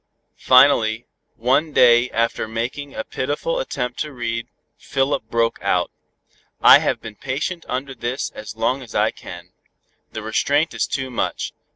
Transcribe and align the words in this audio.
Finally 0.39 1.05
one 1.35 1.73
day, 1.73 2.09
after 2.09 2.47
making 2.47 2.95
a 2.95 3.03
pitiful 3.03 3.59
attempt 3.59 3.99
to 3.99 4.11
read, 4.11 4.47
Philip 4.75 5.29
broke 5.29 5.59
out, 5.61 5.91
"I 6.59 6.79
have 6.79 6.99
been 6.99 7.13
patient 7.15 7.67
under 7.69 7.93
this 7.93 8.31
as 8.31 8.55
long 8.55 8.81
as 8.81 8.95
I 8.95 9.11
can. 9.11 9.51
The 10.11 10.23
restraint 10.23 10.73
is 10.73 10.87
too 10.87 11.11
much. 11.11 11.53